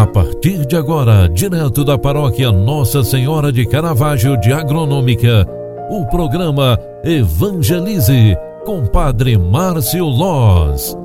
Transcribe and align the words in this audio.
A 0.00 0.06
partir 0.06 0.64
de 0.64 0.76
agora, 0.76 1.28
direto 1.28 1.84
da 1.84 1.98
paróquia 1.98 2.50
Nossa 2.50 3.04
Senhora 3.04 3.52
de 3.52 3.66
Caravaggio 3.66 4.34
de 4.40 4.50
Agronômica, 4.50 5.46
o 5.90 6.06
programa 6.06 6.78
Evangelize 7.04 8.34
com 8.64 8.86
Padre 8.86 9.36
Márcio 9.36 10.06
Loz. 10.06 10.96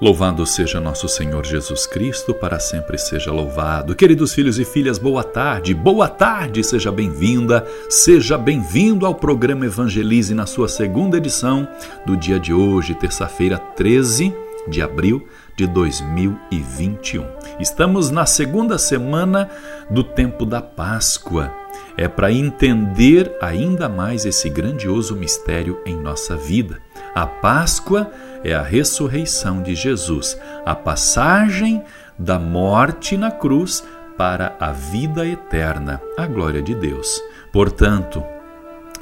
Louvado 0.00 0.46
seja 0.46 0.80
nosso 0.80 1.06
Senhor 1.06 1.44
Jesus 1.44 1.86
Cristo, 1.86 2.32
para 2.32 2.58
sempre 2.58 2.96
seja 2.96 3.30
louvado. 3.30 3.94
Queridos 3.94 4.32
filhos 4.32 4.58
e 4.58 4.64
filhas, 4.64 4.96
boa 4.96 5.22
tarde, 5.22 5.74
boa 5.74 6.08
tarde, 6.08 6.64
seja 6.64 6.90
bem-vinda, 6.90 7.66
seja 7.90 8.38
bem-vindo 8.38 9.04
ao 9.04 9.14
programa 9.14 9.66
Evangelize 9.66 10.32
na 10.32 10.46
sua 10.46 10.68
segunda 10.68 11.18
edição 11.18 11.68
do 12.06 12.16
dia 12.16 12.40
de 12.40 12.50
hoje, 12.50 12.94
terça-feira, 12.94 13.58
13 13.58 14.34
de 14.68 14.82
abril 14.82 15.26
de 15.56 15.66
2021. 15.66 17.24
Estamos 17.58 18.10
na 18.10 18.26
segunda 18.26 18.78
semana 18.78 19.48
do 19.90 20.02
tempo 20.02 20.44
da 20.46 20.60
Páscoa. 20.62 21.52
É 21.96 22.08
para 22.08 22.32
entender 22.32 23.36
ainda 23.40 23.88
mais 23.88 24.24
esse 24.24 24.48
grandioso 24.48 25.14
mistério 25.16 25.78
em 25.84 25.96
nossa 25.96 26.36
vida. 26.36 26.80
A 27.14 27.26
Páscoa 27.26 28.10
é 28.42 28.54
a 28.54 28.62
ressurreição 28.62 29.62
de 29.62 29.74
Jesus, 29.74 30.38
a 30.64 30.74
passagem 30.74 31.82
da 32.18 32.38
morte 32.38 33.16
na 33.16 33.30
cruz 33.30 33.84
para 34.16 34.54
a 34.60 34.72
vida 34.72 35.26
eterna, 35.26 36.00
a 36.16 36.26
glória 36.26 36.62
de 36.62 36.74
Deus. 36.74 37.22
Portanto, 37.52 38.22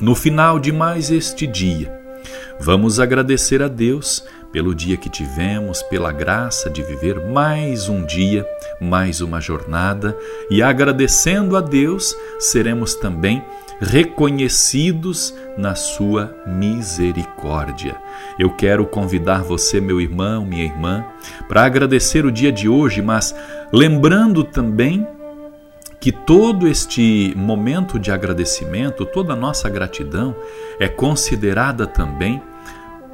no 0.01 0.15
final 0.15 0.61
de 0.61 0.73
mais 0.73 1.11
este 1.11 1.47
dia, 1.47 1.93
vamos 2.61 3.01
agradecer 3.01 3.63
a 3.63 3.69
Deus 3.69 4.25
pelo 4.53 4.75
dia 4.75 4.97
que 4.97 5.09
tivemos, 5.09 5.83
pela 5.83 6.13
graça 6.13 6.71
de 6.71 6.83
viver 6.83 7.21
mais 7.27 7.89
um 7.89 8.05
dia, 8.05 8.47
mais 8.81 9.21
uma 9.21 9.41
jornada 9.41 10.17
e 10.51 10.63
agradecendo 10.63 11.57
a 11.57 11.61
Deus, 11.61 12.17
seremos 12.39 12.95
também 12.95 13.45
reconhecidos 13.81 15.35
na 15.57 15.75
sua 15.75 16.35
misericórdia. 16.47 17.97
Eu 18.39 18.51
quero 18.51 18.85
convidar 18.87 19.43
você, 19.43 19.81
meu 19.81 20.01
irmão, 20.01 20.45
minha 20.45 20.65
irmã, 20.65 21.05
para 21.49 21.65
agradecer 21.65 22.25
o 22.25 22.33
dia 22.33 22.51
de 22.51 22.69
hoje, 22.69 23.01
mas 23.01 23.35
lembrando 23.73 24.43
também 24.43 25.07
que 26.01 26.13
todo 26.13 26.69
este 26.69 27.33
momento 27.37 27.99
de 27.99 28.11
agradecimento, 28.11 29.05
toda 29.05 29.33
a 29.33 29.37
nossa 29.37 29.69
gratidão 29.69 30.35
é 30.79 30.89
considerada 30.89 31.87
também 31.87 32.41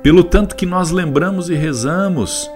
pelo 0.04 0.22
tanto 0.22 0.54
que 0.54 0.66
nós 0.66 0.90
lembramos 0.90 1.48
e 1.48 1.54
rezamos 1.54 2.50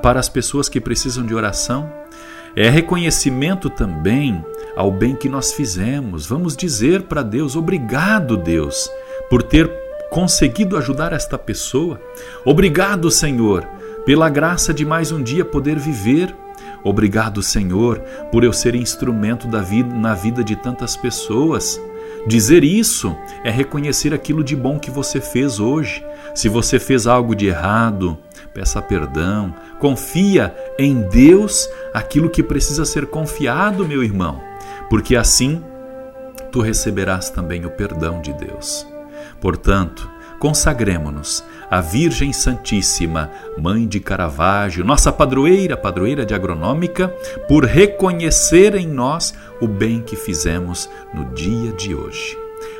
para 0.00 0.20
as 0.20 0.28
pessoas 0.28 0.68
que 0.68 0.80
precisam 0.80 1.26
de 1.26 1.34
oração. 1.34 1.92
É 2.54 2.70
reconhecimento 2.70 3.68
também 3.68 4.44
ao 4.76 4.92
bem 4.92 5.16
que 5.16 5.28
nós 5.28 5.52
fizemos. 5.52 6.26
Vamos 6.26 6.56
dizer 6.56 7.02
para 7.02 7.24
Deus: 7.24 7.56
obrigado, 7.56 8.36
Deus, 8.36 8.88
por 9.28 9.42
ter 9.42 9.68
conseguido 10.10 10.76
ajudar 10.76 11.12
esta 11.12 11.36
pessoa. 11.36 12.00
Obrigado, 12.44 13.10
Senhor, 13.10 13.66
pela 14.06 14.28
graça 14.28 14.72
de 14.72 14.84
mais 14.84 15.10
um 15.10 15.20
dia 15.20 15.44
poder 15.44 15.76
viver. 15.76 16.32
Obrigado, 16.84 17.42
Senhor, 17.42 17.98
por 18.30 18.44
eu 18.44 18.52
ser 18.52 18.76
instrumento 18.76 19.48
da 19.48 19.60
vida 19.60 19.92
na 19.92 20.14
vida 20.14 20.44
de 20.44 20.54
tantas 20.54 20.96
pessoas. 20.96 21.80
Dizer 22.26 22.64
isso 22.64 23.16
é 23.42 23.50
reconhecer 23.50 24.12
aquilo 24.12 24.44
de 24.44 24.54
bom 24.54 24.78
que 24.78 24.90
você 24.90 25.20
fez 25.20 25.58
hoje. 25.58 26.04
Se 26.34 26.48
você 26.48 26.78
fez 26.78 27.06
algo 27.06 27.34
de 27.34 27.46
errado, 27.46 28.18
peça 28.52 28.80
perdão. 28.82 29.54
Confia 29.78 30.54
em 30.78 31.02
Deus 31.02 31.68
aquilo 31.94 32.30
que 32.30 32.42
precisa 32.42 32.84
ser 32.84 33.06
confiado, 33.06 33.86
meu 33.86 34.04
irmão, 34.04 34.40
porque 34.88 35.16
assim 35.16 35.62
tu 36.52 36.60
receberás 36.60 37.30
também 37.30 37.64
o 37.64 37.70
perdão 37.70 38.20
de 38.20 38.32
Deus. 38.32 38.86
Portanto, 39.40 40.10
consagremos-nos 40.40 41.44
à 41.70 41.80
Virgem 41.80 42.32
Santíssima, 42.32 43.30
Mãe 43.56 43.86
de 43.86 44.00
Caravaggio, 44.00 44.84
nossa 44.84 45.12
padroeira, 45.12 45.76
padroeira 45.76 46.26
de 46.26 46.34
agronômica, 46.34 47.08
por 47.46 47.64
reconhecer 47.64 48.74
em 48.74 48.88
nós 48.88 49.32
o 49.60 49.68
bem 49.68 50.00
que 50.00 50.16
fizemos 50.16 50.90
no 51.14 51.26
dia 51.26 51.72
de 51.74 51.94
hoje. 51.94 52.49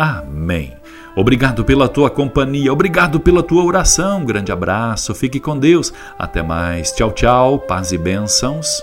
Amém. 0.00 0.72
Obrigado 1.14 1.62
pela 1.62 1.86
tua 1.86 2.08
companhia, 2.08 2.72
obrigado 2.72 3.20
pela 3.20 3.42
tua 3.42 3.62
oração. 3.62 4.24
grande 4.24 4.50
abraço, 4.50 5.14
fique 5.14 5.38
com 5.38 5.58
Deus. 5.58 5.92
Até 6.18 6.42
mais. 6.42 6.90
Tchau, 6.92 7.12
tchau. 7.12 7.58
Paz 7.58 7.92
e 7.92 7.98
bênçãos. 7.98 8.82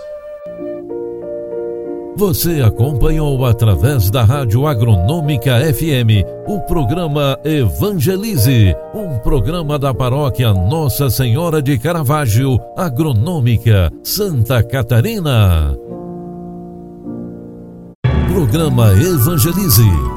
Você 2.15 2.61
acompanhou 2.61 3.43
através 3.45 4.11
da 4.11 4.23
Rádio 4.23 4.67
Agronômica 4.67 5.59
FM 5.73 6.23
o 6.47 6.59
programa 6.61 7.37
Evangelize, 7.43 8.75
um 8.93 9.17
programa 9.19 9.79
da 9.79 9.93
paróquia 9.93 10.53
Nossa 10.53 11.09
Senhora 11.09 11.63
de 11.63 11.79
Caravaggio, 11.79 12.59
Agronômica, 12.75 13.91
Santa 14.03 14.61
Catarina. 14.61 15.75
Programa 18.27 18.93
Evangelize. 18.93 20.16